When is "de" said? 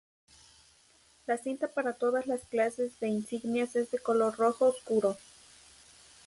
2.99-3.07, 3.91-3.99